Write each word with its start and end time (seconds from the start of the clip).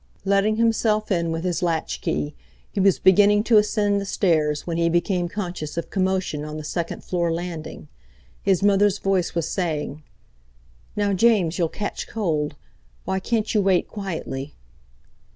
Letting 0.25 0.55
himself 0.55 1.11
in 1.11 1.31
with 1.31 1.43
his 1.43 1.61
latchkey, 1.61 2.33
he 2.71 2.79
was 2.79 2.97
beginning 2.97 3.43
to 3.43 3.59
ascend 3.59 4.01
he 4.01 4.05
stairs 4.05 4.65
when 4.65 4.77
he 4.77 4.89
became 4.89 5.29
conscious 5.29 5.77
of 5.77 5.91
commotion 5.91 6.43
on 6.43 6.57
the 6.57 6.63
second 6.63 7.03
floor 7.03 7.31
landing. 7.31 7.87
His 8.41 8.63
mother's 8.63 8.97
voice 8.97 9.35
was 9.35 9.47
saying: 9.47 10.01
"Now, 10.95 11.13
James, 11.13 11.59
you'll 11.59 11.69
catch 11.69 12.07
cold. 12.07 12.55
Why 13.05 13.19
can't 13.19 13.53
you 13.53 13.61
wait 13.61 13.87
quietly?" 13.87 14.55